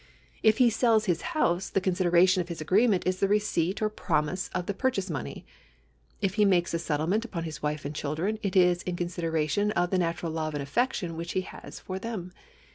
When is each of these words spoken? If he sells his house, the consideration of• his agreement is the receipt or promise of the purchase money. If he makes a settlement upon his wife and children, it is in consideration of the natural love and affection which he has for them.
If 0.41 0.57
he 0.57 0.71
sells 0.71 1.05
his 1.05 1.21
house, 1.37 1.69
the 1.69 1.79
consideration 1.79 2.41
of• 2.41 2.47
his 2.49 2.59
agreement 2.59 3.05
is 3.05 3.19
the 3.19 3.27
receipt 3.27 3.83
or 3.83 3.89
promise 3.89 4.49
of 4.51 4.65
the 4.65 4.73
purchase 4.73 5.11
money. 5.11 5.45
If 6.21 6.33
he 6.41 6.43
makes 6.43 6.73
a 6.73 6.79
settlement 6.79 7.23
upon 7.23 7.43
his 7.43 7.61
wife 7.61 7.85
and 7.85 7.93
children, 7.93 8.39
it 8.41 8.55
is 8.55 8.81
in 8.81 8.95
consideration 8.95 9.69
of 9.73 9.91
the 9.91 9.99
natural 9.99 10.31
love 10.31 10.55
and 10.55 10.63
affection 10.63 11.15
which 11.17 11.33
he 11.33 11.41
has 11.41 11.79
for 11.79 11.99
them. 11.99 12.31